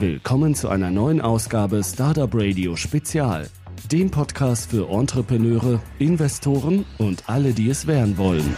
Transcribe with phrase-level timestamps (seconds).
[0.00, 3.50] Willkommen zu einer neuen Ausgabe Startup Radio Spezial,
[3.92, 8.56] dem Podcast für Entrepreneure, Investoren und alle, die es werden wollen.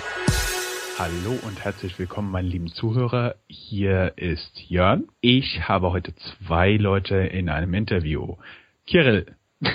[1.00, 3.34] Hallo und herzlich willkommen, meine lieben Zuhörer.
[3.48, 5.08] Hier ist Jörn.
[5.20, 8.36] Ich habe heute zwei Leute in einem Interview.
[8.86, 9.26] Kirill.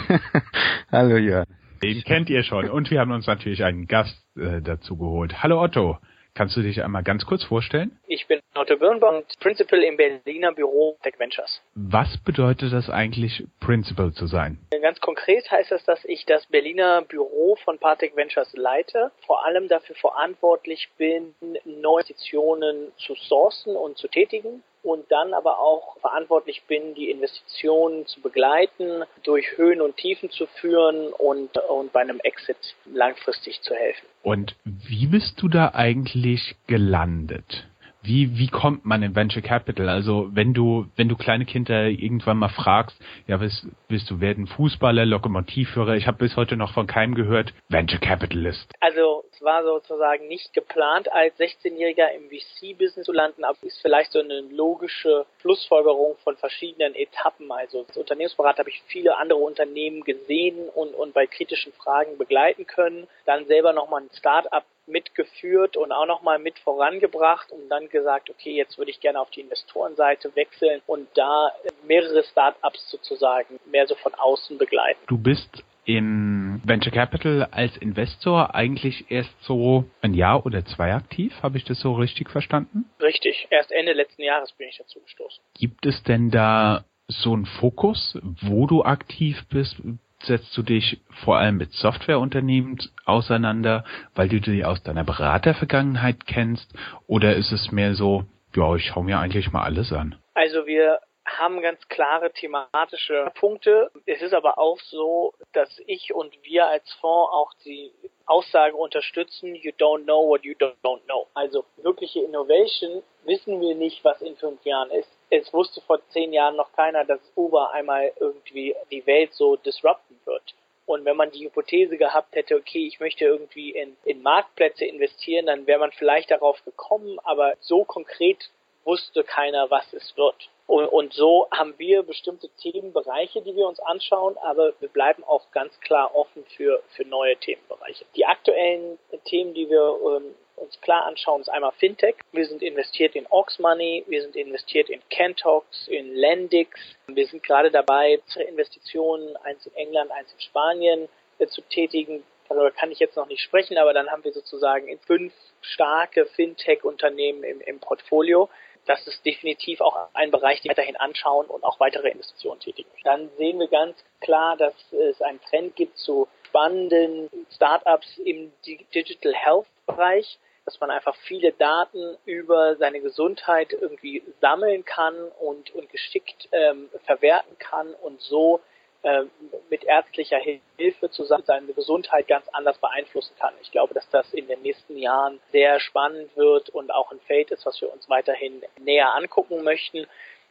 [0.90, 1.48] Hallo Jörn.
[1.84, 2.70] Den kennt ihr schon.
[2.70, 5.44] Und wir haben uns natürlich einen Gast äh, dazu geholt.
[5.44, 5.98] Hallo Otto.
[6.38, 7.98] Kannst du dich einmal ganz kurz vorstellen?
[8.06, 11.64] Ich bin Otto Birnbaum, Principal im Berliner Büro Tech Ventures.
[11.74, 14.60] Was bedeutet das eigentlich, Principal zu sein?
[14.84, 19.68] Ganz konkret heißt das, dass ich das Berliner Büro von Partech Ventures leite, vor allem
[19.68, 21.34] dafür verantwortlich bin,
[21.66, 28.06] neue Investitionen zu sourcen und zu tätigen und dann aber auch verantwortlich bin, die Investitionen
[28.06, 33.74] zu begleiten, durch Höhen und Tiefen zu führen und, und bei einem Exit langfristig zu
[33.74, 34.06] helfen.
[34.24, 37.68] Und wie bist du da eigentlich gelandet?
[38.08, 39.90] wie, wie kommt man in Venture Capital?
[39.90, 44.48] Also wenn du, wenn du kleine Kinder irgendwann mal fragst, ja, willst, willst du werden
[44.48, 45.96] Fußballer, Lokomotivführer?
[45.96, 48.72] Ich habe bis heute noch von keinem gehört, Venture Capitalist.
[48.80, 54.12] Also es war sozusagen nicht geplant, als 16-Jähriger im VC-Business zu landen, aber ist vielleicht
[54.12, 57.52] so eine logische Schlussfolgerung von verschiedenen Etappen.
[57.52, 62.66] Also als Unternehmensberater habe ich viele andere Unternehmen gesehen und, und bei kritischen Fragen begleiten
[62.66, 63.08] können.
[63.26, 68.56] Dann selber nochmal ein Start-up mitgeführt und auch nochmal mit vorangebracht und dann gesagt, okay,
[68.56, 71.52] jetzt würde ich gerne auf die Investorenseite wechseln und da
[71.86, 75.00] mehrere Startups sozusagen mehr so von außen begleiten.
[75.08, 81.34] Du bist in Venture Capital als Investor eigentlich erst so ein Jahr oder zwei aktiv.
[81.42, 82.86] Habe ich das so richtig verstanden?
[83.02, 83.48] Richtig.
[83.50, 85.44] Erst Ende letzten Jahres bin ich dazu gestoßen.
[85.58, 89.82] Gibt es denn da so einen Fokus, wo du aktiv bist?
[90.24, 93.84] setzt du dich vor allem mit Softwareunternehmen auseinander,
[94.16, 96.74] weil du die aus deiner Beratervergangenheit kennst?
[97.06, 100.16] Oder ist es mehr so, ja, ich schaue mir eigentlich mal alles an?
[100.34, 103.92] Also wir haben ganz klare thematische Punkte.
[104.06, 107.92] Es ist aber auch so, dass ich und wir als Fonds auch die
[108.26, 111.28] Aussage unterstützen, you don't know what you don't know.
[111.34, 115.10] Also wirkliche Innovation wissen wir nicht, was in fünf Jahren ist.
[115.30, 120.20] Es wusste vor zehn Jahren noch keiner, dass Uber einmal irgendwie die Welt so disrupten
[120.26, 120.56] wird.
[120.86, 125.46] Und wenn man die Hypothese gehabt hätte, okay, ich möchte irgendwie in, in Marktplätze investieren,
[125.46, 128.50] dann wäre man vielleicht darauf gekommen, aber so konkret
[128.86, 130.50] wusste keiner, was es wird.
[130.68, 135.50] Und, und so haben wir bestimmte Themenbereiche, die wir uns anschauen, aber wir bleiben auch
[135.52, 138.06] ganz klar offen für, für neue Themenbereiche.
[138.16, 142.16] Die aktuellen Themen, die wir ähm, uns klar anschauen, ist einmal Fintech.
[142.34, 146.78] Wir sind investiert in Ox Money, wir sind investiert in Cantox, in Lendix.
[147.08, 151.08] Wir sind gerade dabei, Investitionen, eins in England, eins in Spanien,
[151.40, 152.24] äh, zu tätigen.
[152.50, 157.44] Darüber kann ich jetzt noch nicht sprechen, aber dann haben wir sozusagen fünf starke Fintech-Unternehmen
[157.44, 158.50] im, im Portfolio
[158.88, 162.90] das ist definitiv auch ein Bereich, den wir weiterhin anschauen und auch weitere Investitionen tätigen.
[163.04, 169.34] Dann sehen wir ganz klar, dass es einen Trend gibt zu spannenden Startups im Digital
[169.34, 175.90] Health Bereich, dass man einfach viele Daten über seine Gesundheit irgendwie sammeln kann und, und
[175.90, 178.60] geschickt ähm, verwerten kann und so
[179.08, 179.24] äh,
[179.70, 180.38] mit ärztlicher
[180.78, 183.54] Hilfe zusammen seine Gesundheit ganz anders beeinflussen kann.
[183.62, 187.52] Ich glaube, dass das in den nächsten Jahren sehr spannend wird und auch ein Feld
[187.52, 190.08] ist, was wir uns weiterhin näher angucken möchten.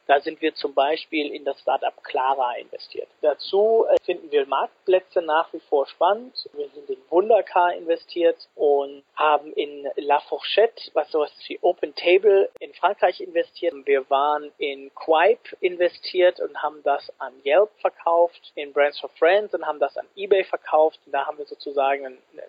[0.06, 3.08] Da sind wir zum Beispiel in das Startup Clara investiert.
[3.22, 6.48] Dazu äh, finden wir Marktplätze nach wie vor spannend.
[6.52, 12.48] Wir sind in Wundercar investiert und haben in La Fourchette, was sowas wie Open Table
[12.60, 13.74] in Frankreich investiert.
[13.84, 19.54] Wir waren in Quipe investiert und haben das an Yelp verkauft, in Brands for Friends
[19.54, 21.00] und haben das an eBay verkauft.
[21.04, 22.42] Und da haben wir sozusagen einen, einen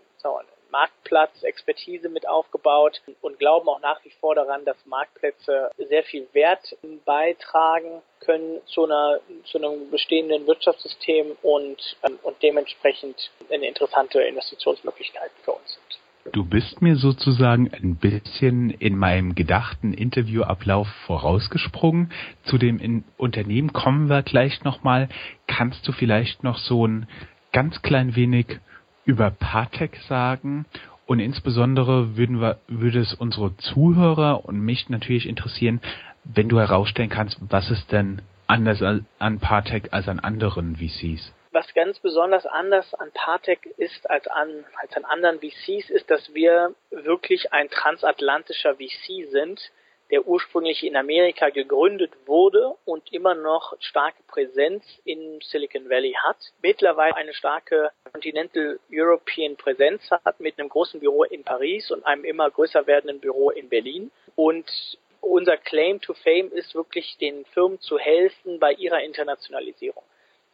[0.71, 6.27] Marktplatz, Expertise mit aufgebaut und glauben auch nach wie vor daran, dass Marktplätze sehr viel
[6.33, 14.21] Wert beitragen können zu einer zu einem bestehenden Wirtschaftssystem und ähm, und dementsprechend eine interessante
[14.21, 15.87] Investitionsmöglichkeit für uns sind.
[16.33, 22.11] Du bist mir sozusagen ein bisschen in meinem gedachten Interviewablauf vorausgesprungen.
[22.43, 25.07] Zu dem Unternehmen kommen wir gleich nochmal.
[25.47, 27.07] Kannst du vielleicht noch so ein
[27.53, 28.59] ganz klein wenig
[29.07, 30.65] über Partec sagen
[31.07, 35.81] und insbesondere würden wir, würde es unsere Zuhörer und mich natürlich interessieren,
[36.25, 38.83] wenn du herausstellen kannst, was ist denn anders
[39.17, 41.33] an Partec als an anderen VCs?
[41.51, 46.33] Was ganz besonders anders an Partec ist als an, als an anderen VCs, ist, dass
[46.33, 49.71] wir wirklich ein transatlantischer VC sind,
[50.11, 56.37] der ursprünglich in Amerika gegründet wurde und immer noch starke Präsenz in Silicon Valley hat,
[56.61, 62.25] mittlerweile eine starke Continental European Präsenz hat mit einem großen Büro in Paris und einem
[62.25, 64.69] immer größer werdenden Büro in Berlin und
[65.21, 70.03] unser Claim to Fame ist wirklich den Firmen zu helfen bei ihrer Internationalisierung.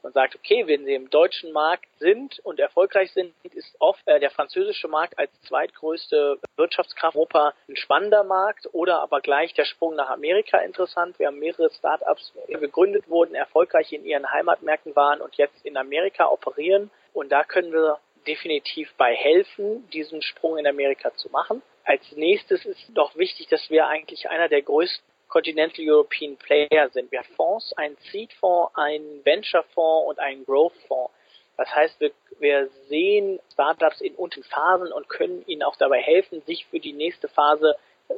[0.03, 4.19] Man sagt, okay, wenn sie im deutschen Markt sind und erfolgreich sind, ist oft äh,
[4.19, 9.95] der französische Markt als zweitgrößte Wirtschaftskraft Europa ein spannender Markt oder aber gleich der Sprung
[9.95, 11.17] nach Amerika interessant.
[11.19, 15.77] Wir haben mehrere Startups, die gegründet wurden, erfolgreich in ihren Heimatmärkten waren und jetzt in
[15.77, 16.91] Amerika operieren.
[17.13, 21.61] Und da können wir definitiv bei helfen, diesen Sprung in Amerika zu machen.
[21.83, 27.11] Als nächstes ist doch wichtig, dass wir eigentlich einer der größten Continental European Player sind.
[27.11, 31.11] Wir haben Fonds, einen Seed-Fonds, einen Venture-Fonds und einen Growth-Fonds.
[31.57, 36.41] Das heißt, wir, wir sehen Startups in unteren Phasen und können ihnen auch dabei helfen,
[36.41, 37.75] sich für die nächste Phase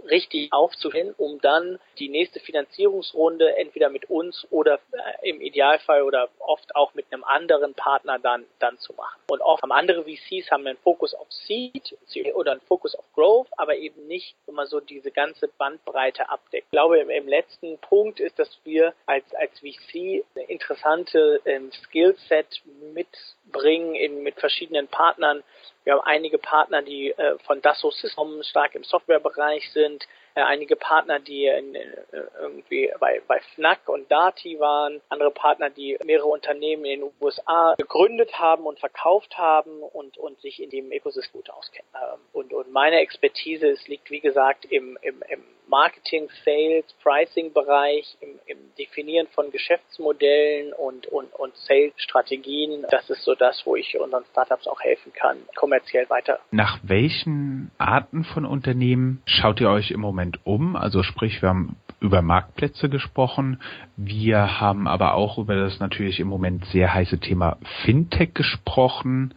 [0.09, 6.29] richtig aufzuhören, um dann die nächste Finanzierungsrunde entweder mit uns oder äh, im Idealfall oder
[6.39, 9.19] oft auch mit einem anderen Partner dann, dann zu machen.
[9.27, 11.97] Und oft haben andere VCs haben einen Fokus auf Seed
[12.35, 16.65] oder einen Fokus auf Growth, aber eben nicht immer so diese ganze Bandbreite abdeckt.
[16.65, 21.71] Ich glaube, im, im letzten Punkt ist, dass wir als, als VC eine interessante ähm,
[21.71, 22.61] Skillset
[23.45, 25.43] mitbringen in, mit verschiedenen Partnern,
[25.83, 30.75] wir haben einige Partner, die äh, von Dassault Systems stark im Softwarebereich sind, äh, einige
[30.75, 31.91] Partner, die in, äh,
[32.41, 37.75] irgendwie bei, bei FNAC und Dati waren, andere Partner, die mehrere Unternehmen in den USA
[37.77, 41.87] gegründet haben und verkauft haben und, und sich in dem Ökosystem gut auskennen.
[41.93, 48.17] Ähm, und, und meine Expertise es liegt, wie gesagt, im, im, im Marketing, Sales, Pricing-Bereich,
[48.21, 52.85] im, im Definieren von Geschäftsmodellen und, und, und Sales-Strategien.
[52.89, 56.39] Das ist so das, wo ich unseren Startups auch helfen kann, kommerziell weiter.
[56.51, 60.75] Nach welchen Arten von Unternehmen schaut ihr euch im Moment um?
[60.75, 63.61] Also sprich, wir haben über Marktplätze gesprochen.
[63.97, 69.33] Wir haben aber auch über das natürlich im Moment sehr heiße Thema Fintech gesprochen.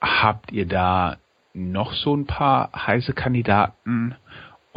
[0.00, 1.16] Habt ihr da
[1.54, 4.16] noch so ein paar heiße Kandidaten?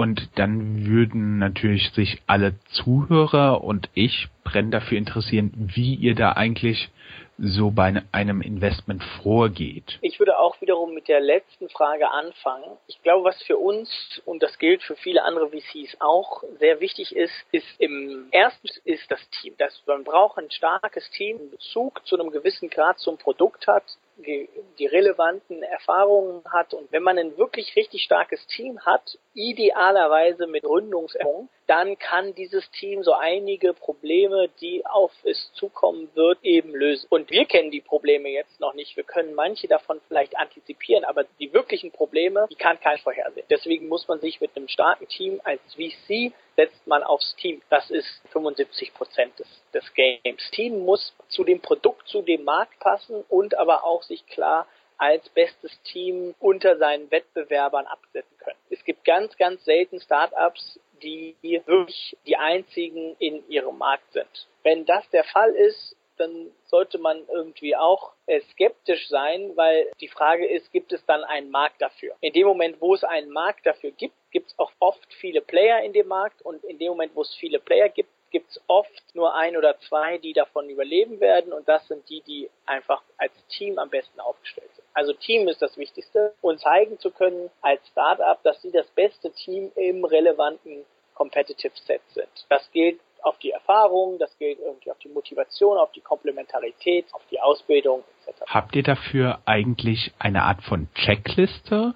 [0.01, 6.31] Und dann würden natürlich sich alle Zuhörer und ich brennen dafür interessieren, wie ihr da
[6.31, 6.89] eigentlich
[7.37, 9.99] so bei einem Investment vorgeht.
[10.01, 12.77] Ich würde auch wiederum mit der letzten Frage anfangen.
[12.87, 17.15] Ich glaube, was für uns, und das gilt für viele andere VCs auch, sehr wichtig
[17.15, 19.53] ist, ist im ersten ist das Team.
[19.59, 23.83] Das, man braucht ein starkes Team, Bezug zu einem gewissen Grad zum Produkt hat,
[24.23, 30.63] die, relevanten Erfahrungen hat und wenn man ein wirklich richtig starkes Team hat, idealerweise mit
[30.63, 37.07] Gründungserfahrung, dann kann dieses Team so einige Probleme, die auf es zukommen wird, eben lösen.
[37.09, 38.97] Und wir kennen die Probleme jetzt noch nicht.
[38.97, 43.45] Wir können manche davon vielleicht antizipieren, aber die wirklichen Probleme, die kann keiner vorhersehen.
[43.49, 47.61] Deswegen muss man sich mit einem starken Team als VC setzt man aufs Team.
[47.69, 50.51] Das ist 75 Prozent des, des Games.
[50.51, 54.67] Team muss zu dem Produkt, zu dem Markt passen und aber auch sich klar
[54.97, 58.59] als bestes Team unter seinen Wettbewerbern absetzen können.
[58.69, 64.47] Es gibt ganz, ganz selten Startups, die wirklich die einzigen in ihrem Markt sind.
[64.61, 70.07] Wenn das der Fall ist, dann sollte man irgendwie auch äh, skeptisch sein, weil die
[70.07, 72.15] Frage ist, gibt es dann einen Markt dafür?
[72.21, 75.81] In dem Moment, wo es einen Markt dafür gibt, gibt es auch oft viele Player
[75.81, 79.03] in dem Markt und in dem Moment, wo es viele Player gibt, gibt es oft
[79.13, 83.33] nur ein oder zwei, die davon überleben werden und das sind die, die einfach als
[83.49, 84.85] Team am besten aufgestellt sind.
[84.93, 89.31] Also Team ist das Wichtigste und zeigen zu können als Startup, dass sie das beste
[89.31, 92.45] Team im relevanten Competitive Set sind.
[92.49, 97.21] Das gilt auf die Erfahrung, das gilt irgendwie auf die Motivation, auf die Komplementarität, auf
[97.29, 98.41] die Ausbildung etc.
[98.47, 101.93] Habt ihr dafür eigentlich eine Art von Checkliste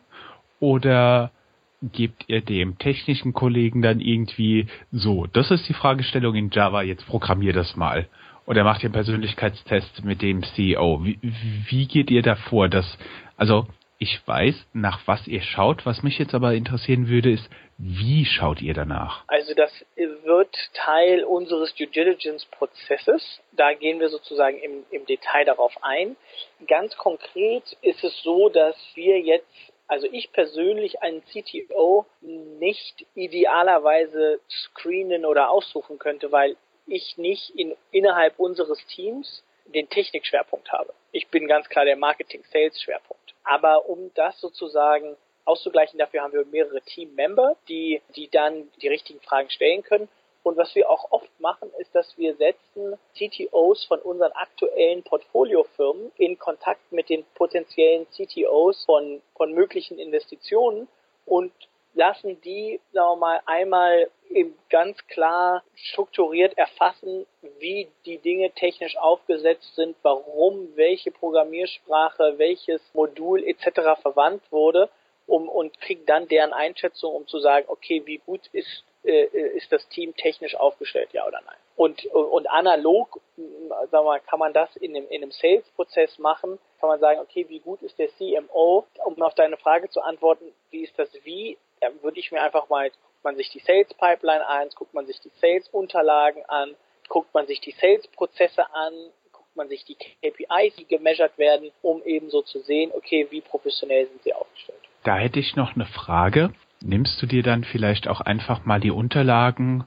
[0.60, 1.32] oder
[1.82, 7.06] gebt ihr dem technischen Kollegen dann irgendwie so, das ist die Fragestellung in Java, jetzt
[7.06, 8.08] programmier das mal.
[8.46, 11.04] Oder macht ihr einen Persönlichkeitstest mit dem CEO?
[11.04, 12.70] Wie, wie geht ihr da vor?
[12.70, 12.86] Dass,
[13.38, 13.68] also
[13.98, 15.86] ich weiß, nach was ihr schaut.
[15.86, 19.24] Was mich jetzt aber interessieren würde, ist, wie schaut ihr danach?
[19.28, 23.42] Also das wird Teil unseres Due Diligence Prozesses.
[23.54, 26.16] Da gehen wir sozusagen im, im Detail darauf ein.
[26.68, 34.40] Ganz konkret ist es so, dass wir jetzt also ich persönlich einen CTO nicht idealerweise
[34.50, 40.94] screenen oder aussuchen könnte, weil ich nicht in, innerhalb unseres Teams den Technikschwerpunkt habe.
[41.12, 43.34] Ich bin ganz klar der Marketing-Sales-Schwerpunkt.
[43.44, 49.22] Aber um das sozusagen auszugleichen, dafür haben wir mehrere Team-Member, die, die dann die richtigen
[49.22, 50.08] Fragen stellen können.
[50.46, 56.12] Und was wir auch oft machen, ist, dass wir setzen CTOs von unseren aktuellen Portfoliofirmen
[56.18, 60.88] in Kontakt mit den potenziellen CTOs von, von möglichen Investitionen
[61.26, 61.52] und
[61.96, 67.26] lassen die, sagen wir mal, einmal eben ganz klar strukturiert erfassen,
[67.58, 74.00] wie die Dinge technisch aufgesetzt sind, warum welche Programmiersprache, welches Modul etc.
[74.00, 74.90] verwandt wurde,
[75.26, 79.72] um und kriegen dann deren Einschätzung, um zu sagen, okay, wie gut ist äh, ist
[79.72, 81.56] das Team technisch aufgestellt, ja oder nein.
[81.76, 83.20] Und, und analog,
[83.92, 87.46] sagen wir kann man das in einem, in einem Sales-Prozess machen, kann man sagen, okay,
[87.50, 88.86] wie gut ist der CMO?
[89.06, 92.70] Um auf deine Frage zu antworten, wie ist das Wie, da würde ich mir einfach
[92.70, 96.76] mal, guckt man sich die Sales-Pipeline an, guckt man sich die Sales-Unterlagen an,
[97.10, 98.94] guckt man sich die Sales-Prozesse an,
[99.32, 103.42] guckt man sich die KPIs, die gemeasured werden, um eben so zu sehen, okay, wie
[103.42, 104.80] professionell sind sie aufgestellt.
[105.04, 106.54] Da hätte ich noch eine Frage.
[106.86, 109.86] Nimmst du dir dann vielleicht auch einfach mal die Unterlagen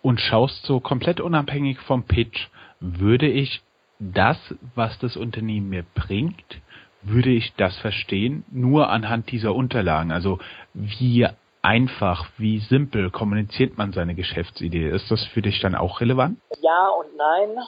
[0.00, 2.48] und schaust so komplett unabhängig vom Pitch,
[2.80, 3.60] würde ich
[3.98, 4.38] das,
[4.74, 6.62] was das Unternehmen mir bringt,
[7.02, 10.12] würde ich das verstehen, nur anhand dieser Unterlagen.
[10.12, 10.38] Also
[10.72, 11.28] wie
[11.60, 14.88] einfach, wie simpel kommuniziert man seine Geschäftsidee?
[14.88, 16.38] Ist das für dich dann auch relevant?
[16.62, 17.62] Ja und nein.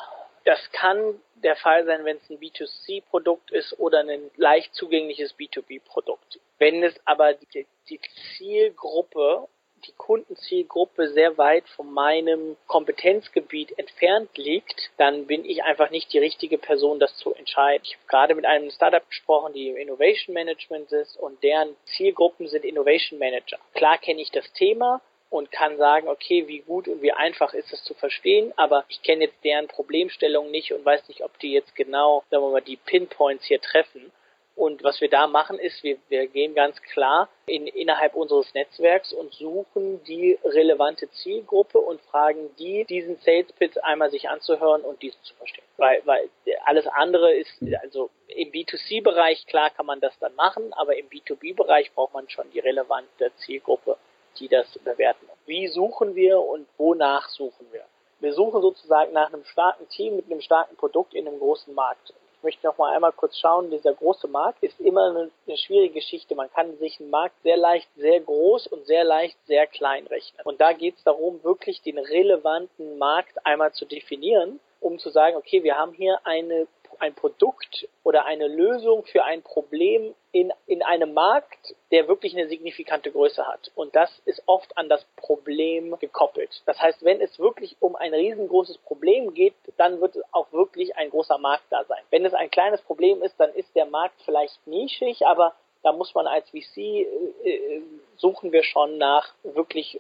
[0.47, 0.97] Das kann
[1.43, 6.41] der Fall sein, wenn es ein B2C-Produkt ist oder ein leicht zugängliches B2B-Produkt.
[6.59, 8.01] Wenn es aber die, die
[8.37, 9.49] Zielgruppe
[9.87, 16.19] die Kundenzielgruppe sehr weit von meinem Kompetenzgebiet entfernt liegt, dann bin ich einfach nicht die
[16.19, 17.83] richtige Person, das zu entscheiden.
[17.85, 22.49] Ich habe gerade mit einem Startup gesprochen, die im Innovation Management ist und deren Zielgruppen
[22.49, 23.59] sind Innovation Manager.
[23.75, 25.01] Klar kenne ich das Thema,
[25.33, 29.03] und kann sagen, okay, wie gut und wie einfach ist es zu verstehen, aber ich
[29.03, 32.61] kenne jetzt deren Problemstellung nicht und weiß nicht, ob die jetzt genau, sagen wir mal,
[32.61, 34.13] die Pinpoints hier treffen.
[34.55, 39.15] Und was wir da machen ist, wir, wir gehen ganz klar in, innerhalb unseres Netzwerks
[39.15, 45.01] und suchen die relevante Zielgruppe und fragen die, diesen Sales Pitch einmal sich anzuhören und
[45.01, 45.65] diesen zu verstehen.
[45.79, 46.29] Weil, weil
[46.67, 51.91] alles andere ist, also im B2C-Bereich, klar kann man das dann machen, aber im B2B-Bereich
[51.95, 53.97] braucht man schon die relevante Zielgruppe,
[54.39, 55.27] die das bewerten.
[55.47, 57.85] Wie suchen wir und wonach suchen wir?
[58.21, 62.15] Wir suchen sozusagen nach einem starken Team mit einem starken Produkt in einem großen Markt.
[62.37, 65.95] Ich möchte noch mal einmal kurz schauen, dieser große Markt ist immer eine, eine, schwierige
[65.95, 66.35] Geschichte.
[66.35, 70.41] Man kann sich einen Markt sehr leicht sehr groß und sehr leicht sehr klein rechnen.
[70.45, 75.37] Und da geht es darum, wirklich den relevanten Markt einmal zu definieren, um zu sagen,
[75.37, 76.67] okay, wir haben hier eine
[77.03, 82.49] ein Produkt oder eine Lösung für ein Problem in, in einem Markt, der wirklich eine
[82.49, 83.73] signifikante Größe hat.
[83.75, 86.63] Und das ist oft an das Problem gekoppelt.
[86.65, 91.11] Das heißt, wenn es wirklich um ein riesengroßes Problem geht, dann wird auch wirklich ein
[91.11, 92.03] großer Markt da sein.
[92.11, 96.15] Wenn es ein kleines Problem ist, dann ist der Markt vielleicht nischig, aber da muss
[96.15, 97.03] man als VC äh,
[97.45, 97.83] äh,
[98.17, 99.99] suchen wir schon nach wirklich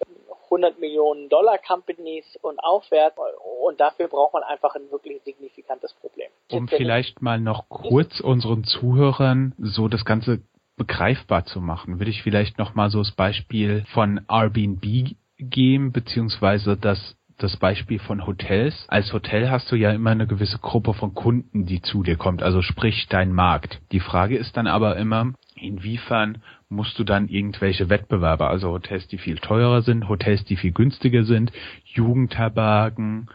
[0.53, 3.17] 100 Millionen Dollar Companies und aufwärts
[3.65, 6.29] und dafür braucht man einfach ein wirklich signifikantes Problem.
[6.51, 10.43] Um vielleicht mal noch kurz unseren Zuhörern so das Ganze
[10.77, 16.77] begreifbar zu machen, würde ich vielleicht noch mal so das Beispiel von Airbnb geben, beziehungsweise
[16.77, 18.85] das das Beispiel von Hotels.
[18.89, 22.43] Als Hotel hast du ja immer eine gewisse Gruppe von Kunden, die zu dir kommt,
[22.43, 23.81] also sprich dein Markt.
[23.91, 26.43] Die Frage ist dann aber immer, inwiefern
[26.73, 31.25] musst du dann irgendwelche Wettbewerber, also Hotels, die viel teurer sind, Hotels, die viel günstiger
[31.25, 31.53] sind,
[31.85, 33.29] Jugendherbergen,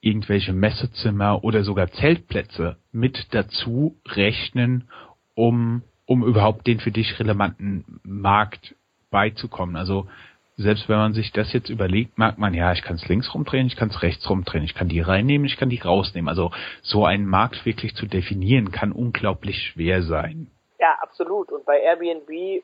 [0.00, 4.88] irgendwelche Messezimmer oder sogar Zeltplätze mit dazu rechnen,
[5.34, 8.76] um, um überhaupt den für dich relevanten Markt
[9.10, 9.76] beizukommen.
[9.76, 10.08] Also
[10.56, 13.66] selbst wenn man sich das jetzt überlegt, merkt man, ja, ich kann es links rumdrehen,
[13.66, 16.28] ich kann es rechts rumdrehen, ich kann die reinnehmen, ich kann die rausnehmen.
[16.28, 16.50] Also
[16.82, 20.48] so einen Markt wirklich zu definieren, kann unglaublich schwer sein.
[20.78, 21.50] Ja, absolut.
[21.50, 22.62] Und bei Airbnb äh,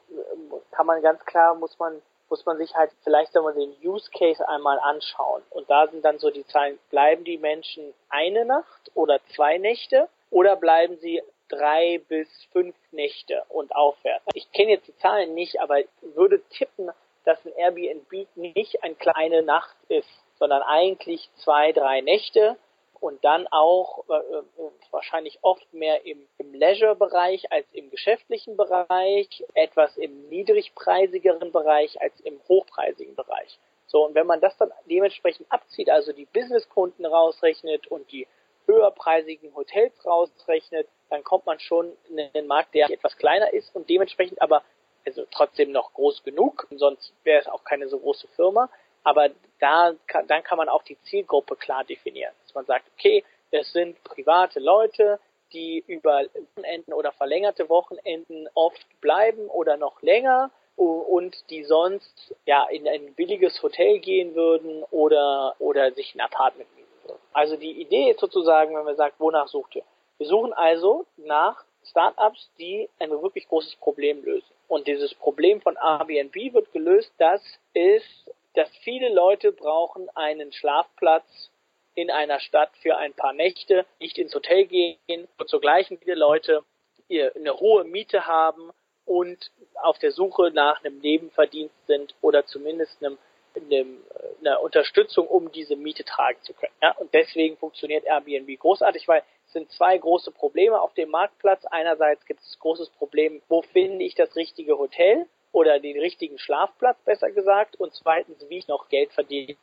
[0.71, 4.49] kann man ganz klar, muss man muss man sich halt vielleicht einmal den Use Case
[4.49, 5.43] einmal anschauen.
[5.51, 10.09] Und da sind dann so die Zahlen, bleiben die Menschen eine Nacht oder zwei Nächte
[10.31, 14.25] oder bleiben sie drei bis fünf Nächte und aufwärts.
[14.35, 16.91] Ich kenne jetzt die Zahlen nicht, aber würde tippen,
[17.25, 22.57] dass ein Airbnb nicht eine kleine Nacht ist, sondern eigentlich zwei, drei Nächte
[23.05, 29.45] und dann auch äh, äh, wahrscheinlich oft mehr im, im Leisure-Bereich als im geschäftlichen Bereich,
[29.53, 33.59] etwas im niedrigpreisigeren Bereich als im hochpreisigen Bereich.
[33.89, 38.27] So, und wenn man das dann dementsprechend abzieht, also die Businesskunden rausrechnet und die
[38.65, 43.91] höherpreisigen Hotels rausrechnet, dann kommt man schon in einen Markt, der etwas kleiner ist und
[43.91, 44.63] dementsprechend aber
[45.05, 48.71] also trotzdem noch groß genug, sonst wäre es auch keine so große Firma.
[49.05, 49.31] Aber
[49.61, 49.95] da
[50.27, 52.35] dann kann man auch die Zielgruppe klar definieren.
[52.43, 55.21] Dass man sagt, okay, es sind private Leute,
[55.53, 56.25] die über
[56.57, 63.15] Wochenenden oder verlängerte Wochenenden oft bleiben oder noch länger und die sonst ja in ein
[63.15, 67.21] billiges Hotel gehen würden oder oder sich ein Apartment mieten würden.
[67.33, 69.85] Also die Idee ist sozusagen, wenn man sagt, wonach sucht ihr?
[70.19, 74.47] Wir suchen also nach Startups, die ein wirklich großes Problem lösen.
[74.69, 77.43] Und dieses Problem von Airbnb wird gelöst, das
[77.75, 81.51] ist, dass viele Leute brauchen einen Schlafplatz
[81.95, 86.15] in einer Stadt für ein paar Nächte, nicht ins Hotel gehen und zur gleichen viele
[86.15, 86.65] Leute
[87.11, 88.71] eine hohe Miete haben
[89.05, 89.51] und
[89.83, 93.19] auf der Suche nach einem Nebenverdienst sind oder zumindest einem
[93.57, 94.03] einem,
[94.41, 96.73] einer Unterstützung, um diese Miete tragen zu können.
[96.83, 96.93] Ja?
[96.99, 101.65] Und deswegen funktioniert Airbnb großartig, weil es sind zwei große Probleme auf dem Marktplatz.
[101.67, 105.27] Einerseits gibt es großes Problem, wo finde ich das richtige Hotel?
[105.55, 109.57] Oder den richtigen Schlafplatz, besser gesagt, und zweitens, wie ich noch Geld verdiene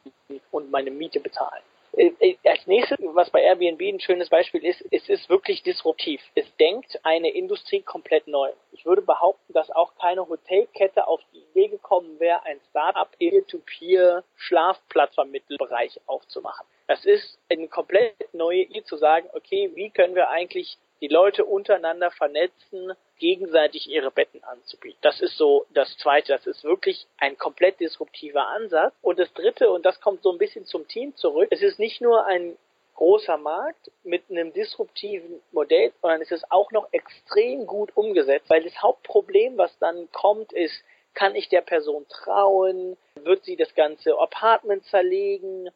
[0.49, 1.61] und meine Miete bezahlen.
[1.97, 6.21] Äh, äh, als nächstes, was bei Airbnb ein schönes Beispiel ist, es ist wirklich disruptiv.
[6.35, 8.51] Es denkt eine Industrie komplett neu.
[8.71, 14.23] Ich würde behaupten, dass auch keine Hotelkette auf die Idee gekommen wäre, ein Startup Peer-to-Peer
[14.37, 16.65] Schlafplatzvermittelbereich aufzumachen.
[16.87, 21.45] Das ist eine komplett neue Idee zu sagen, okay, wie können wir eigentlich die Leute
[21.45, 24.99] untereinander vernetzen, gegenseitig ihre Betten anzubieten.
[25.01, 26.33] Das ist so das Zweite.
[26.33, 28.93] Das ist wirklich ein komplett disruptiver Ansatz.
[29.01, 32.01] Und das Dritte, und das kommt so ein bisschen zum Team zurück, es ist nicht
[32.01, 32.57] nur ein
[32.95, 38.63] großer Markt mit einem disruptiven Modell, sondern es ist auch noch extrem gut umgesetzt, weil
[38.63, 42.97] das Hauptproblem, was dann kommt, ist, kann ich der Person trauen?
[43.15, 45.69] Wird sie das ganze Apartment zerlegen?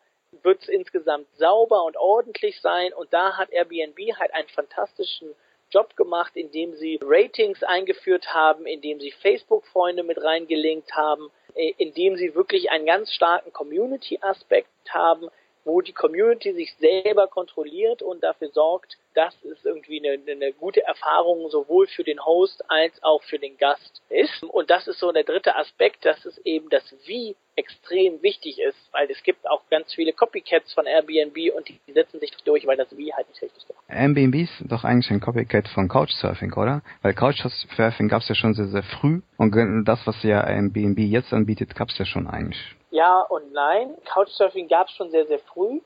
[0.43, 2.93] Wird es insgesamt sauber und ordentlich sein.
[2.93, 5.35] Und da hat Airbnb halt einen fantastischen
[5.71, 12.17] Job gemacht, indem sie Ratings eingeführt haben, indem sie Facebook-Freunde mit reingelinkt haben, äh, indem
[12.17, 15.29] sie wirklich einen ganz starken Community-Aspekt haben,
[15.65, 20.83] wo die Community sich selber kontrolliert und dafür sorgt, dass es irgendwie eine, eine gute
[20.83, 24.43] Erfahrung sowohl für den Host als auch für den Gast ist.
[24.43, 28.77] Und das ist so der dritte Aspekt, dass es eben das Wie extrem wichtig ist,
[28.91, 32.77] weil es gibt auch ganz viele Copycats von Airbnb und die setzen sich durch, weil
[32.77, 33.75] das Wie halt nicht richtig ist.
[33.87, 36.81] Airbnb ist doch eigentlich ein Copycat von Couchsurfing, oder?
[37.01, 41.33] Weil Couchsurfing gab es ja schon sehr, sehr früh und das, was ja Airbnb jetzt
[41.33, 42.75] anbietet, gab es ja schon eigentlich.
[42.95, 43.93] Ja und nein.
[44.05, 45.81] Couchsurfing gab es schon sehr, sehr früh.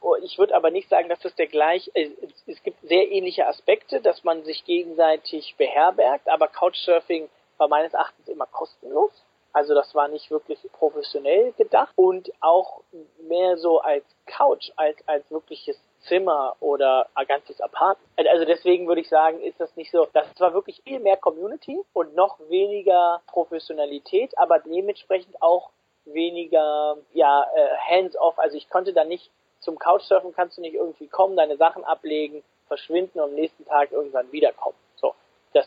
[0.00, 1.90] Oh, ich würde aber nicht sagen, dass das der gleich.
[1.92, 2.08] Äh,
[2.46, 7.28] es gibt sehr ähnliche Aspekte, dass man sich gegenseitig beherbergt, aber Couchsurfing
[7.58, 9.12] war meines Erachtens immer kostenlos.
[9.52, 12.80] Also das war nicht wirklich professionell gedacht und auch
[13.28, 15.78] mehr so als Couch, als, als wirkliches
[16.08, 18.26] Zimmer oder ein ganzes Apartment.
[18.26, 21.78] Also deswegen würde ich sagen, ist das nicht so, das war wirklich viel mehr Community
[21.92, 25.70] und noch weniger Professionalität, aber dementsprechend auch
[26.06, 28.38] weniger ja äh, hands off.
[28.38, 32.42] Also ich konnte da nicht zum Couchsurfen kannst du nicht irgendwie kommen, deine Sachen ablegen,
[32.68, 34.76] verschwinden und am nächsten Tag irgendwann wiederkommen.
[34.96, 35.14] So,
[35.54, 35.66] das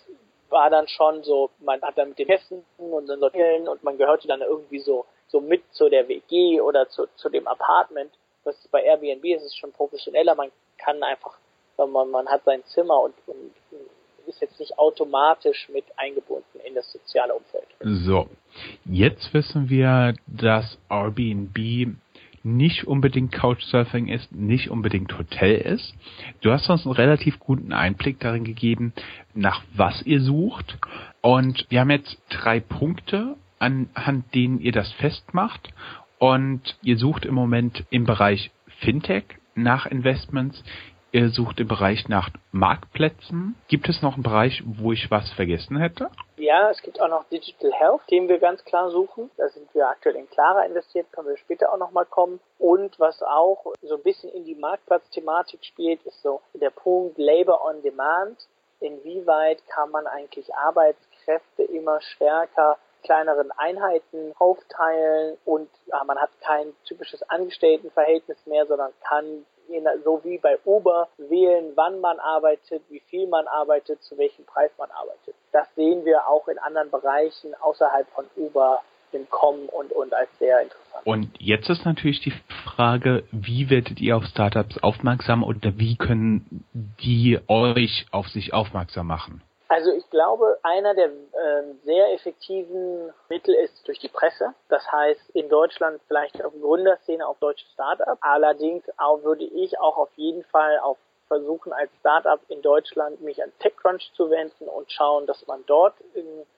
[0.49, 3.97] war dann schon so, man hat dann mit den Gästen und dann sortieren und man
[3.97, 8.13] gehörte dann irgendwie so so mit zu der WG oder zu, zu dem Apartment.
[8.45, 10.35] Ist bei Airbnb ist es schon professioneller.
[10.35, 11.37] Man kann einfach,
[11.77, 13.53] man, man hat sein Zimmer und, und
[14.27, 17.67] ist jetzt nicht automatisch mit eingebunden in das soziale Umfeld.
[17.79, 18.29] So,
[18.85, 21.95] jetzt wissen wir, dass Airbnb
[22.47, 25.93] nicht unbedingt Couchsurfing ist, nicht unbedingt Hotel ist.
[26.41, 28.93] Du hast uns einen relativ guten Einblick darin gegeben,
[29.33, 30.77] nach was ihr sucht.
[31.21, 35.69] Und wir haben jetzt drei Punkte, anhand denen ihr das festmacht.
[36.19, 40.63] Und ihr sucht im Moment im Bereich Fintech nach Investments.
[41.11, 43.55] Ihr sucht im Bereich nach Marktplätzen.
[43.69, 46.09] Gibt es noch einen Bereich, wo ich was vergessen hätte?
[46.35, 49.31] Ja, es gibt auch noch Digital Health, den wir ganz klar suchen.
[49.37, 52.41] Da sind wir aktuell in Clara investiert, können wir später auch nochmal kommen.
[52.59, 57.63] Und was auch so ein bisschen in die Marktplatzthematik spielt, ist so der Punkt Labor
[57.65, 58.37] on Demand.
[58.81, 66.73] Inwieweit kann man eigentlich Arbeitskräfte immer stärker kleineren Einheiten aufteilen und ja, man hat kein
[66.85, 69.45] typisches Angestelltenverhältnis mehr, sondern kann
[70.03, 74.71] so wie bei Uber wählen, wann man arbeitet, wie viel man arbeitet, zu welchem Preis
[74.77, 75.35] man arbeitet.
[75.51, 80.29] Das sehen wir auch in anderen Bereichen außerhalb von Uber im Kommen und, und als
[80.39, 81.05] sehr interessant.
[81.05, 82.33] Und jetzt ist natürlich die
[82.65, 89.07] Frage, wie werdet ihr auf Startups aufmerksam oder wie können die euch auf sich aufmerksam
[89.07, 89.41] machen?
[89.69, 94.53] Also ich glaube, einer der äh, sehr effektiven Mittel ist durch die Presse.
[94.69, 98.21] Das heißt, in Deutschland vielleicht auf Gründerszene, auf deutsche Startups.
[98.21, 103.43] Allerdings auch, würde ich auch auf jeden Fall auf versuchen als Startup in Deutschland mich
[103.43, 105.93] an TechCrunch zu wenden und schauen, dass man dort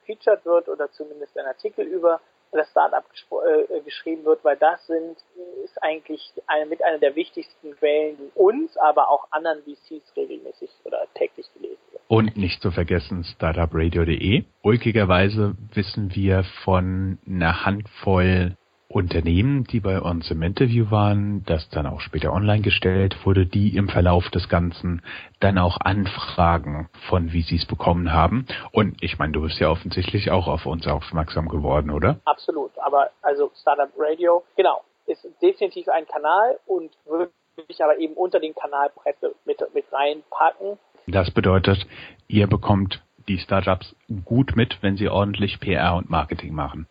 [0.05, 5.17] featured wird oder zumindest ein Artikel über das Startup äh, geschrieben wird, weil das sind
[5.63, 10.69] ist eigentlich eine, mit einer der wichtigsten Quellen, die uns, aber auch anderen VCs regelmäßig
[10.83, 12.01] oder täglich gelesen wird.
[12.07, 14.43] Und nicht zu vergessen startupradio.de.
[14.63, 18.55] Ulkigerweise wissen wir von einer Handvoll
[18.91, 23.77] Unternehmen, die bei uns im Interview waren, das dann auch später online gestellt wurde, die
[23.77, 25.03] im Verlauf des Ganzen
[25.39, 28.47] dann auch Anfragen von VCs bekommen haben.
[28.71, 32.19] Und ich meine, du bist ja offensichtlich auch auf uns aufmerksam geworden, oder?
[32.25, 32.71] Absolut.
[32.79, 37.31] Aber also Startup Radio, genau, ist definitiv ein Kanal und würde
[37.67, 40.79] ich aber eben unter den Kanal Presse mit, mit reinpacken.
[41.05, 41.85] Das bedeutet,
[42.27, 46.87] ihr bekommt die Startups gut mit, wenn sie ordentlich PR und Marketing machen.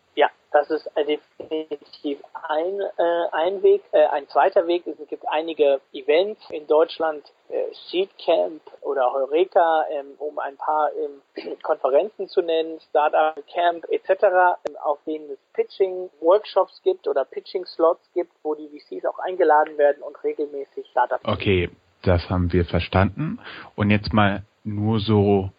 [0.51, 3.83] Das ist definitiv ein, äh, ein Weg.
[3.93, 9.13] Äh, ein zweiter Weg ist, es gibt einige Events in Deutschland, äh, Seed Camp oder
[9.13, 14.25] Heureka, ähm, um ein paar ähm, Konferenzen zu nennen, Startup Camp etc.,
[14.67, 20.03] ähm, auf denen es Pitching-Workshops gibt oder Pitching-Slots gibt, wo die VCs auch eingeladen werden
[20.03, 21.25] und regelmäßig Startups.
[21.27, 21.69] Okay,
[22.03, 23.39] das haben wir verstanden.
[23.77, 25.51] Und jetzt mal nur so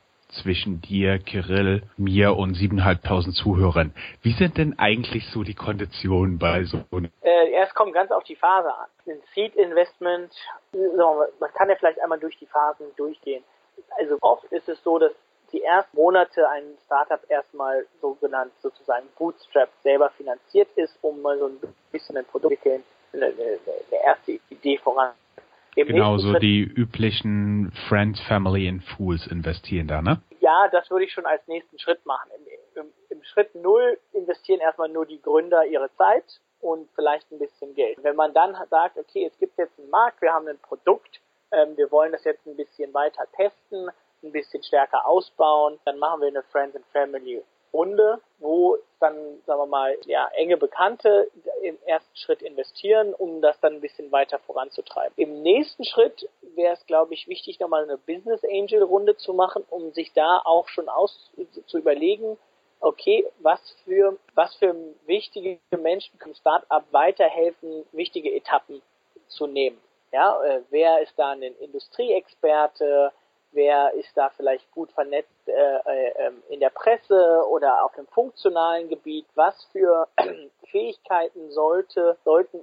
[0.41, 3.93] zwischen dir, Kirill, mir und siebeneinhalbtausend Zuhörern.
[4.21, 7.11] Wie sind denn eigentlich so die Konditionen bei so einem?
[7.21, 8.87] Äh, es kommt ganz auf die Phase an.
[9.07, 10.31] Ein Seed Investment,
[10.71, 13.43] man kann ja vielleicht einmal durch die Phasen durchgehen.
[13.97, 15.11] Also oft ist es so, dass
[15.51, 21.37] die ersten Monate ein Startup erstmal so genannt sozusagen Bootstrap selber finanziert ist, um mal
[21.39, 21.57] so ein
[21.91, 22.85] bisschen ein Produkt eine,
[23.25, 25.13] eine, erste Idee voran
[25.85, 30.21] genau, so die üblichen Friends, Family and Fools investieren da, ne?
[30.39, 32.29] Ja, das würde ich schon als nächsten Schritt machen.
[32.75, 36.25] Im, im, Im Schritt null investieren erstmal nur die Gründer ihre Zeit
[36.61, 37.97] und vielleicht ein bisschen Geld.
[38.03, 41.19] Wenn man dann sagt, okay, es gibt jetzt einen Markt, wir haben ein Produkt,
[41.51, 43.89] ähm, wir wollen das jetzt ein bisschen weiter testen,
[44.23, 47.41] ein bisschen stärker ausbauen, dann machen wir eine Friends and Family
[47.73, 51.29] Runde, wo dann, sagen wir mal, ja, enge Bekannte
[51.62, 55.13] im ersten Schritt investieren, um das dann ein bisschen weiter voranzutreiben.
[55.15, 59.63] Im nächsten Schritt wäre es, glaube ich, wichtig, nochmal eine Business Angel Runde zu machen,
[59.69, 61.32] um sich da auch schon aus
[61.67, 62.38] zu überlegen,
[62.82, 68.82] okay, was für, was für wichtige Menschen können Startup weiterhelfen, wichtige Etappen
[69.27, 69.79] zu nehmen.
[70.12, 73.12] Ja, äh, wer ist da ein Industrieexperte?
[73.51, 78.07] Wer ist da vielleicht gut vernetzt äh, äh, ähm, in der Presse oder auf dem
[78.07, 80.07] funktionalen Gebiet, was für
[80.71, 82.59] Fähigkeiten sollte, sollten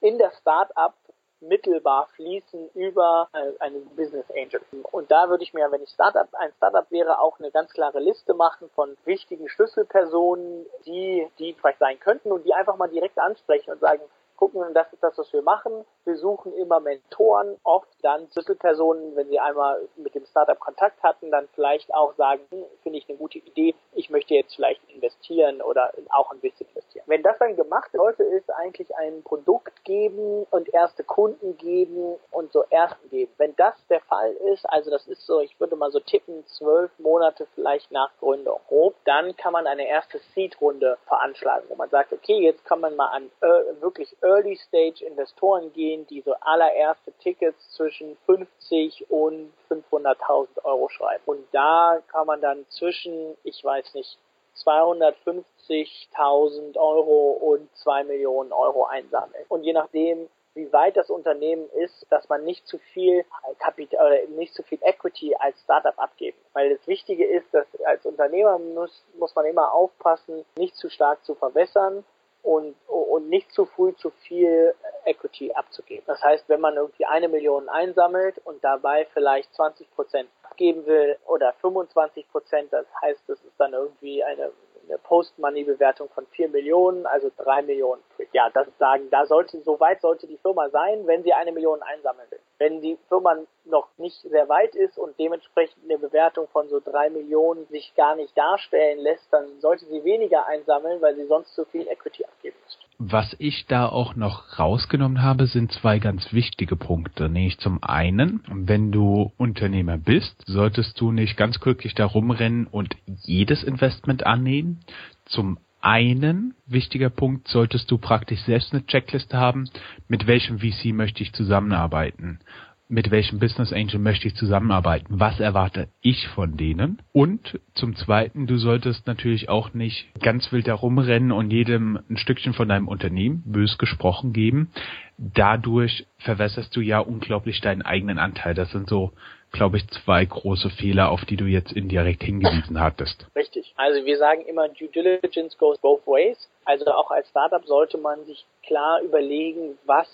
[0.00, 0.94] in der Start-up
[1.40, 4.60] mittelbar fließen über äh, einen Business Angel.
[4.90, 8.00] Und da würde ich mir, wenn ich Startup, ein Startup wäre, auch eine ganz klare
[8.00, 13.18] Liste machen von wichtigen Schlüsselpersonen, die, die vielleicht sein könnten und die einfach mal direkt
[13.18, 14.02] ansprechen und sagen,
[14.36, 15.84] gucken, das ist das, was wir machen.
[16.04, 21.30] Wir suchen immer Mentoren, oft dann Schlüsselpersonen, wenn sie einmal mit dem Startup Kontakt hatten,
[21.30, 25.62] dann vielleicht auch sagen, hm, finde ich eine gute Idee, ich möchte jetzt vielleicht investieren
[25.62, 27.04] oder auch ein bisschen investieren.
[27.06, 32.52] Wenn das dann gemacht sollte es eigentlich ein Produkt geben und erste Kunden geben und
[32.52, 33.32] so ersten geben.
[33.38, 36.90] Wenn das der Fall ist, also das ist so, ich würde mal so tippen, zwölf
[36.98, 42.12] Monate vielleicht nach Gründung grob, dann kann man eine erste Seed-Runde veranschlagen, wo man sagt,
[42.12, 48.16] okay, jetzt kann man mal an äh, wirklich Early-Stage-Investoren gehen, die so allererste Tickets zwischen
[48.26, 51.22] 50 und 500.000 Euro schreiben.
[51.26, 54.18] Und da kann man dann zwischen, ich weiß nicht,
[54.64, 59.44] 250.000 Euro und 2 Millionen Euro einsammeln.
[59.48, 63.26] Und je nachdem, wie weit das Unternehmen ist, dass man nicht zu viel
[63.58, 66.38] Kapital oder nicht zu viel Equity als Startup abgeben.
[66.54, 71.22] Weil das Wichtige ist, dass als Unternehmer muss, muss man immer aufpassen, nicht zu stark
[71.24, 72.02] zu verwässern
[72.46, 74.72] und, und nicht zu früh zu viel
[75.04, 76.04] Equity abzugeben.
[76.06, 81.16] Das heißt, wenn man irgendwie eine Million einsammelt und dabei vielleicht 20 Prozent abgeben will
[81.26, 84.52] oder 25 Prozent, das heißt, das ist dann irgendwie eine
[84.88, 88.02] eine Post-Money-Bewertung von 4 Millionen, also 3 Millionen.
[88.32, 91.82] Ja, das sagen, da sollte, so weit sollte die Firma sein, wenn sie eine Million
[91.82, 92.38] einsammeln will.
[92.58, 97.10] Wenn die Firma noch nicht sehr weit ist und dementsprechend eine Bewertung von so 3
[97.10, 101.64] Millionen sich gar nicht darstellen lässt, dann sollte sie weniger einsammeln, weil sie sonst zu
[101.66, 102.86] viel Equity abgeben müsste.
[102.98, 107.28] Was ich da auch noch rausgenommen habe, sind zwei ganz wichtige Punkte.
[107.28, 112.96] Nämlich zum einen, wenn du Unternehmer bist, solltest du nicht ganz glücklich da rumrennen und
[113.04, 114.80] jedes Investment annehmen.
[115.26, 119.70] Zum einen, wichtiger Punkt, solltest du praktisch selbst eine Checkliste haben,
[120.08, 122.40] mit welchem VC möchte ich zusammenarbeiten
[122.88, 125.06] mit welchem Business Angel möchte ich zusammenarbeiten?
[125.18, 127.02] Was erwarte ich von denen?
[127.12, 132.52] Und zum Zweiten, du solltest natürlich auch nicht ganz wild herumrennen und jedem ein Stückchen
[132.52, 134.70] von deinem Unternehmen, bös gesprochen, geben.
[135.18, 138.54] Dadurch verwässerst du ja unglaublich deinen eigenen Anteil.
[138.54, 139.12] Das sind so,
[139.56, 143.26] glaube ich, zwei große Fehler, auf die du jetzt indirekt hingewiesen hattest.
[143.34, 143.72] Richtig.
[143.76, 146.36] Also wir sagen immer, Due Diligence goes both ways.
[146.64, 150.08] Also auch als Startup sollte man sich klar überlegen, was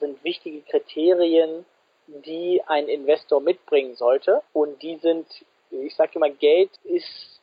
[0.00, 1.64] sind wichtige Kriterien,
[2.06, 4.42] die ein Investor mitbringen sollte.
[4.52, 5.26] Und die sind,
[5.70, 7.35] ich sage immer, Geld ist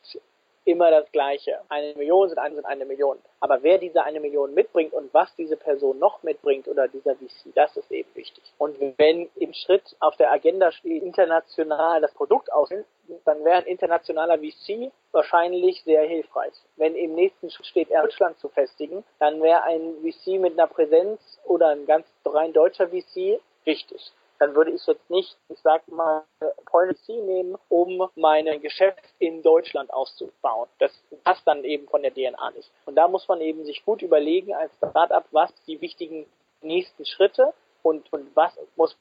[0.64, 1.60] immer das Gleiche.
[1.68, 3.18] Eine Million sind eine, sind eine Million.
[3.40, 7.54] Aber wer diese eine Million mitbringt und was diese Person noch mitbringt oder dieser VC,
[7.54, 8.42] das ist eben wichtig.
[8.58, 12.84] Und wenn im Schritt auf der Agenda steht, international das Produkt aussehen,
[13.24, 16.54] dann wäre ein internationaler VC wahrscheinlich sehr hilfreich.
[16.76, 21.20] Wenn im nächsten Schritt steht, Deutschland zu festigen, dann wäre ein VC mit einer Präsenz
[21.44, 24.12] oder ein ganz rein deutscher VC wichtig.
[24.38, 26.24] Dann würde ich jetzt nicht, ich sag mal,
[26.66, 30.68] Policy nehmen, um mein Geschäft in Deutschland auszubauen.
[30.78, 30.92] Das
[31.22, 32.70] passt dann eben von der DNA nicht.
[32.86, 36.26] Und da muss man eben sich gut überlegen als Startup, was die wichtigen
[36.62, 38.96] nächsten Schritte und, und was muss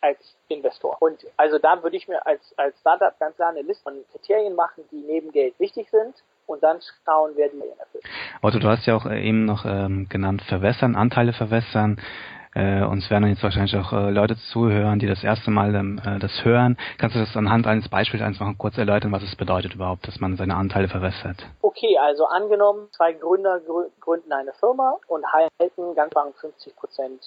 [0.00, 0.96] als Investor.
[1.00, 4.54] Und also da würde ich mir als, als Startup ganz klar eine Liste von Kriterien
[4.54, 6.14] machen, die neben Geld wichtig sind
[6.46, 8.04] und dann schauen, wer die erfüllt.
[8.40, 12.00] Otto, du hast ja auch äh, eben noch ähm, genannt, verwässern, Anteile verwässern.
[12.58, 16.18] Äh, uns werden jetzt wahrscheinlich auch äh, Leute zuhören, die das erste Mal ähm, äh,
[16.18, 16.76] das hören.
[16.98, 20.36] Kannst du das anhand eines Beispiels einfach kurz erläutern, was es bedeutet überhaupt, dass man
[20.36, 21.36] seine Anteile verwässert?
[21.62, 23.60] Okay, also angenommen, zwei Gründer
[24.00, 27.22] gründen eine Firma und halten ganz lang 50 Prozent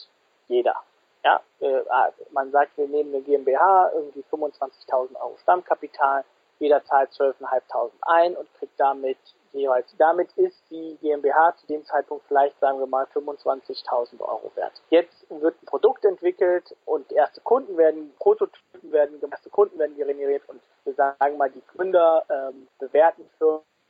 [0.50, 0.76] jeder.
[1.24, 6.26] Ja, äh, ah, man sagt, wir nehmen eine GmbH, irgendwie 25.000 Euro Stammkapital,
[6.62, 9.18] jeder zahlt 12.500 ein und kriegt damit
[9.52, 9.94] jeweils.
[9.98, 14.74] Damit ist die GmbH zu dem Zeitpunkt vielleicht, sagen wir mal, 25.000 Euro wert.
[14.90, 20.48] Jetzt wird ein Produkt entwickelt und erste Kunden werden, Prototypen werden, erste Kunden werden generiert
[20.48, 23.28] und wir sagen mal, die Gründer ähm, bewerten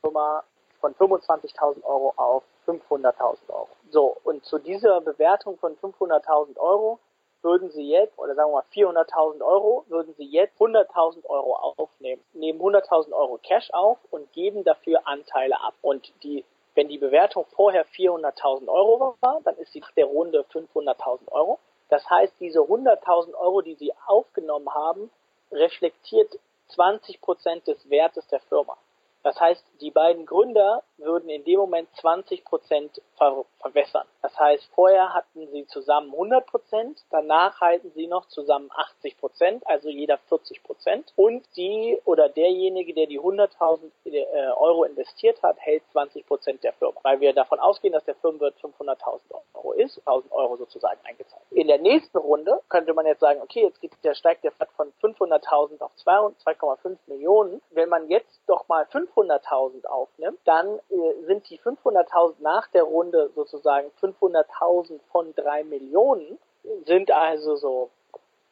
[0.02, 0.44] Firma
[0.80, 3.70] von 25.000 Euro auf 500.000 Euro.
[3.92, 7.00] So, und zu dieser Bewertung von 500.000 Euro
[7.44, 12.24] würden Sie jetzt, oder sagen wir mal 400.000 Euro, würden Sie jetzt 100.000 Euro aufnehmen,
[12.34, 15.74] nehmen 100.000 Euro Cash auf und geben dafür Anteile ab.
[15.82, 20.46] Und die, wenn die Bewertung vorher 400.000 Euro war, dann ist sie nach der Runde
[20.52, 21.60] 500.000 Euro.
[21.90, 25.12] Das heißt, diese 100.000 Euro, die Sie aufgenommen haben,
[25.52, 28.78] reflektiert 20 Prozent des Wertes der Firma.
[29.24, 34.08] Das heißt, die beiden Gründer würden in dem Moment 20 Prozent ver verwässern.
[34.22, 39.68] Das heißt, vorher hatten sie zusammen 100 Prozent, danach halten sie noch zusammen 80 Prozent,
[39.68, 41.14] also jeder 40 Prozent.
[41.16, 44.26] Und die oder derjenige, der die 100.000 äh,
[44.58, 48.56] Euro investiert hat, hält 20 Prozent der Firma, weil wir davon ausgehen, dass der Firmenwert
[48.60, 51.44] 500.000 Euro ist, 1.000 Euro sozusagen eingezahlt.
[51.52, 54.72] In der nächsten Runde könnte man jetzt sagen, okay, jetzt geht der, steigt der Wert
[54.72, 57.62] von 500.000 auf 2,5 Millionen.
[57.70, 63.30] Wenn man jetzt doch mal 500.000 aufnimmt, dann äh, sind die 500.000 nach der Runde
[63.36, 66.40] sozusagen 500.000 von 3 Millionen,
[66.86, 67.92] sind also so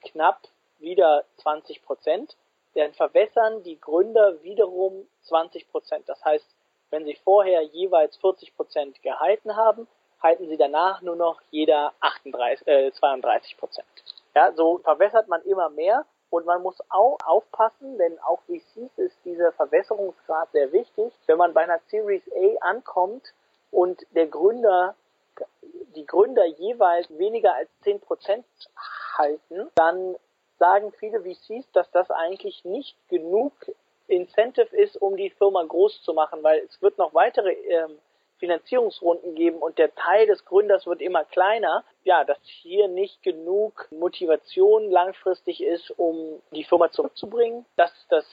[0.01, 0.39] knapp
[0.77, 2.37] wieder 20 Prozent.
[2.75, 6.07] Dann verwässern die Gründer wiederum 20 Prozent.
[6.07, 6.45] Das heißt,
[6.91, 9.87] wenn sie vorher jeweils 40 Prozent gehalten haben,
[10.21, 13.87] halten sie danach nur noch jeder 38, äh, 32 Prozent.
[14.35, 19.17] Ja, so verwässert man immer mehr und man muss auch aufpassen, denn auch VCs ist
[19.25, 21.11] dieser Verwässerungsgrad sehr wichtig.
[21.25, 23.33] Wenn man bei einer Series A ankommt
[23.71, 24.95] und der Gründer,
[25.95, 28.45] die Gründer jeweils weniger als 10 Prozent
[29.17, 30.15] halten, dann
[30.59, 33.53] sagen viele VCs, dass das eigentlich nicht genug
[34.07, 37.97] Incentive ist, um die Firma groß zu machen, weil es wird noch weitere ähm,
[38.39, 43.87] Finanzierungsrunden geben und der Teil des Gründers wird immer kleiner, ja, dass hier nicht genug
[43.91, 47.65] Motivation langfristig ist, um die Firma zurückzubringen.
[47.75, 48.25] Das ist das,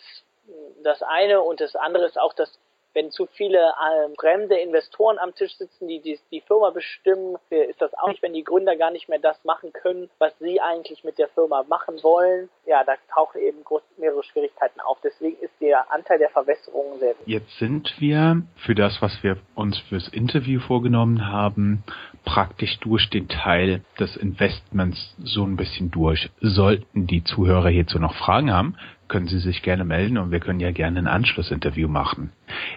[0.82, 2.58] das eine und das andere ist auch, dass
[2.96, 7.66] wenn zu viele ähm, fremde Investoren am Tisch sitzen, die, die die Firma bestimmen, äh,
[7.66, 10.62] ist das auch nicht, wenn die Gründer gar nicht mehr das machen können, was sie
[10.62, 12.48] eigentlich mit der Firma machen wollen.
[12.64, 14.96] Ja, da tauchen eben groß, mehrere Schwierigkeiten auf.
[15.04, 17.26] Deswegen ist der Anteil der Verwässerung sehr wichtig.
[17.26, 21.85] Jetzt sind wir für das, was wir uns fürs Interview vorgenommen haben,
[22.24, 26.30] praktisch durch den Teil des Investments so ein bisschen durch.
[26.40, 30.60] Sollten die Zuhörer hierzu noch Fragen haben, können Sie sich gerne melden und wir können
[30.60, 32.32] ja gerne ein Anschlussinterview machen.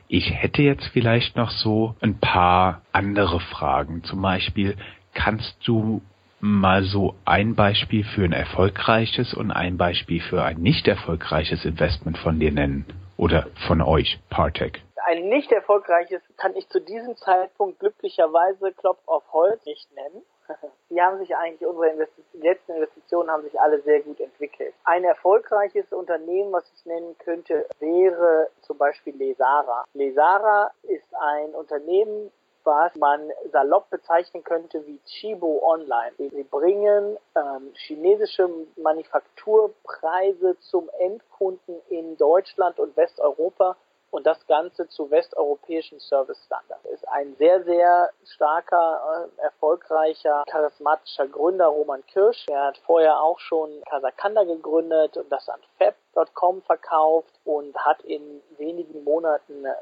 [0.08, 4.04] Ich hätte jetzt vielleicht noch so ein paar andere Fragen.
[4.04, 4.76] Zum Beispiel,
[5.14, 6.02] kannst du
[6.40, 12.18] mal so ein Beispiel für ein erfolgreiches und ein Beispiel für ein nicht erfolgreiches Investment
[12.18, 12.86] von dir nennen?
[13.18, 14.82] Oder von euch, Partec?
[15.06, 20.24] Ein nicht erfolgreiches kann ich zu diesem Zeitpunkt glücklicherweise Klopf auf Holz nicht nennen
[20.90, 24.74] die haben sich eigentlich, unsere Investitionen, letzten Investitionen haben sich alle sehr gut entwickelt.
[24.84, 29.86] Ein erfolgreiches Unternehmen, was ich nennen könnte, wäre zum Beispiel Lesara.
[29.94, 32.32] Lesara ist ein Unternehmen,
[32.64, 36.12] was man salopp bezeichnen könnte wie Chibo Online.
[36.18, 43.76] Sie bringen ähm, chinesische Manufakturpreise zum Endkunden in Deutschland und Westeuropa
[44.12, 46.86] und das Ganze zu westeuropäischen Service Standards.
[46.86, 52.46] Ist ein sehr, sehr starker, äh, erfolgreicher, charismatischer Gründer, Roman Kirsch.
[52.50, 58.42] Er hat vorher auch schon Casacanda gegründet und das an Fab.com verkauft und hat in
[58.58, 59.74] wenigen Monaten äh,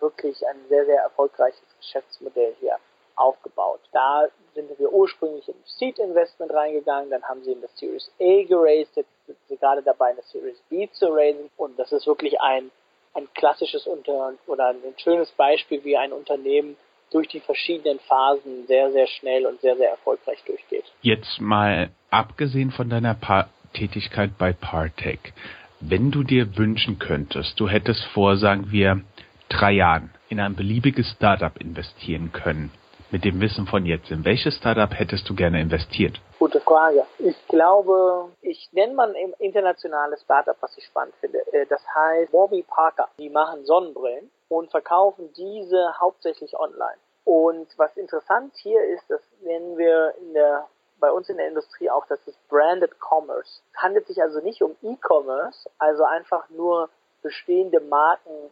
[0.00, 2.76] wirklich ein sehr, sehr erfolgreiches Geschäftsmodell hier
[3.16, 3.80] aufgebaut.
[3.92, 8.42] Da sind wir ursprünglich in Seed Investment reingegangen, dann haben sie in das Series A
[8.44, 12.40] geraced, jetzt sind sie gerade dabei, eine Series B zu raisen und das ist wirklich
[12.40, 12.70] ein
[13.16, 16.76] ein klassisches Unter oder ein schönes Beispiel, wie ein Unternehmen
[17.10, 20.84] durch die verschiedenen Phasen sehr, sehr schnell und sehr, sehr erfolgreich durchgeht.
[21.02, 23.16] Jetzt mal abgesehen von deiner
[23.72, 25.20] Tätigkeit bei Partech.
[25.80, 29.02] Wenn du dir wünschen könntest, du hättest vor, sagen wir,
[29.48, 32.70] drei Jahren in ein beliebiges Startup investieren können,
[33.10, 36.20] mit dem Wissen von jetzt, in welches Startup hättest du gerne investiert?
[36.38, 37.06] Gute Frage.
[37.18, 41.38] Ich glaube, ich nenne mal ein internationales Startup, was ich spannend finde.
[41.52, 43.08] Äh, das heißt Warby Parker.
[43.18, 46.98] Die machen Sonnenbrillen und verkaufen diese hauptsächlich online.
[47.24, 50.66] Und was interessant hier ist, dass wenn wir in der
[50.98, 53.60] bei uns in der Industrie auch, das ist Branded Commerce.
[53.74, 56.88] Es handelt sich also nicht um E-Commerce, also einfach nur
[57.22, 58.50] bestehende Marken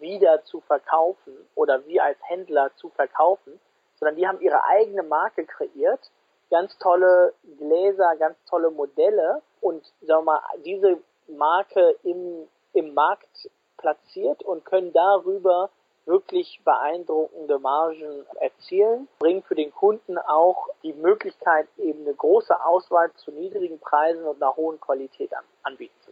[0.00, 3.60] wieder zu verkaufen oder wie als Händler zu verkaufen,
[3.96, 6.10] sondern die haben ihre eigene Marke kreiert,
[6.50, 13.48] ganz tolle Gläser, ganz tolle Modelle und sagen wir mal, diese Marke im, im Markt
[13.76, 15.70] platziert und können darüber
[16.06, 23.10] wirklich beeindruckende Margen erzielen, bringen für den Kunden auch die Möglichkeit, eben eine große Auswahl
[23.14, 26.03] zu niedrigen Preisen und einer hohen Qualität an, anbieten.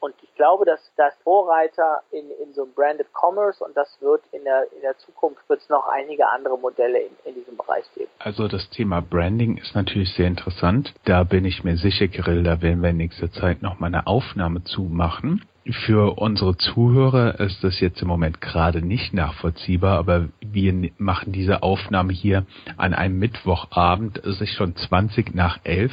[0.00, 4.22] Und ich glaube, dass das Vorreiter in, in so einem Branded Commerce und das wird
[4.32, 7.84] in der, in der Zukunft wird es noch einige andere Modelle in, in diesem Bereich
[7.94, 8.10] geben.
[8.18, 10.94] Also das Thema Branding ist natürlich sehr interessant.
[11.04, 14.06] Da bin ich mir sicher, Kirill, da werden wir in nächster Zeit noch mal eine
[14.06, 15.44] Aufnahme zu machen.
[15.68, 21.62] Für unsere Zuhörer ist das jetzt im Moment gerade nicht nachvollziehbar, aber wir machen diese
[21.62, 22.46] Aufnahme hier
[22.78, 24.18] an einem Mittwochabend.
[24.24, 25.92] Es ist schon 20 nach 11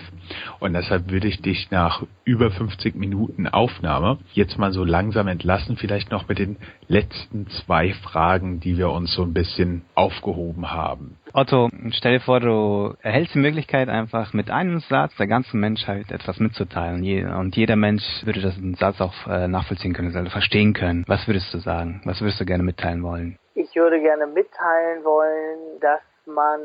[0.60, 5.76] und deshalb würde ich dich nach über 50 Minuten Aufnahme jetzt mal so langsam entlassen,
[5.76, 6.56] vielleicht noch mit den
[6.88, 11.18] letzten zwei Fragen, die wir uns so ein bisschen aufgehoben haben.
[11.34, 16.12] Otto, stell dir vor, du erhältst die Möglichkeit, einfach mit einem Satz der ganzen Menschheit
[16.12, 17.04] etwas mitzuteilen.
[17.34, 21.04] Und jeder Mensch würde diesen Satz auch äh, nachvollziehen können, also verstehen können.
[21.08, 22.02] Was würdest du sagen?
[22.06, 23.38] Was würdest du gerne mitteilen wollen?
[23.56, 26.60] Ich würde gerne mitteilen wollen, dass man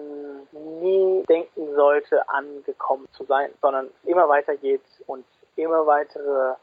[0.81, 5.25] nie denken sollte, angekommen zu sein, sondern immer weiter geht und
[5.57, 6.55] immer weitere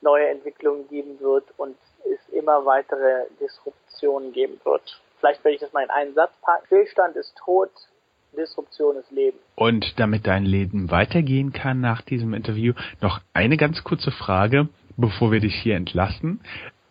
[0.00, 5.72] neue Entwicklungen geben wird und es immer weitere Disruptionen geben wird vielleicht werde ich das
[5.72, 6.66] mal in einen Satz packen.
[6.66, 7.70] Stillstand ist tot,
[8.36, 9.38] Disruption ist Leben.
[9.54, 15.32] Und damit dein Leben weitergehen kann nach diesem Interview, noch eine ganz kurze Frage, bevor
[15.32, 16.40] wir dich hier entlassen.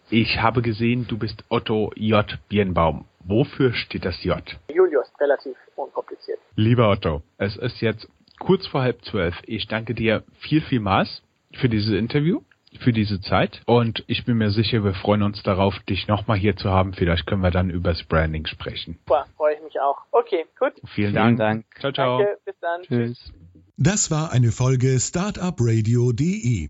[0.10, 2.26] Ich habe gesehen, du bist Otto J.
[2.50, 3.06] Birnbaum.
[3.24, 4.42] Wofür steht das J?
[4.74, 6.40] Julius, relativ unkompliziert.
[6.56, 8.08] Lieber Otto, es ist jetzt
[8.40, 9.36] kurz vor halb zwölf.
[9.46, 11.22] Ich danke dir viel, vielmals
[11.54, 12.42] für dieses Interview
[12.80, 16.56] für diese Zeit und ich bin mir sicher, wir freuen uns darauf, dich nochmal hier
[16.56, 16.94] zu haben.
[16.94, 18.98] Vielleicht können wir dann über das Branding sprechen.
[19.08, 19.98] Super, freue ich mich auch.
[20.12, 20.74] Okay, gut.
[20.96, 21.38] Vielen, Vielen Dank.
[21.38, 21.66] Dank.
[21.80, 22.18] Ciao, ciao.
[22.20, 22.82] Danke, bis dann.
[22.84, 23.34] Tschüss.
[23.78, 26.70] Das war eine Folge Startupradio.de.